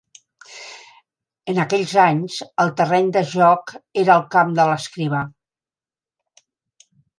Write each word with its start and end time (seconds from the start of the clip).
En 1.53 1.59
aquells 1.63 1.93
anys 2.05 2.37
el 2.65 2.73
terreny 2.79 3.13
de 3.19 3.23
joc 3.35 3.75
era 4.05 4.17
el 4.21 4.25
camp 4.37 4.57
de 4.61 4.67
l'Escrivà. 4.73 5.23